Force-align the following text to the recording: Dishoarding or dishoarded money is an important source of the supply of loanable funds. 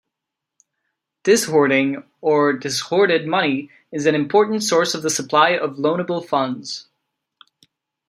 Dishoarding 1.25 2.03
or 2.21 2.53
dishoarded 2.57 3.27
money 3.27 3.69
is 3.91 4.07
an 4.07 4.15
important 4.15 4.63
source 4.63 4.95
of 4.95 5.03
the 5.03 5.11
supply 5.11 5.51
of 5.51 5.75
loanable 5.77 6.25
funds. 6.27 6.87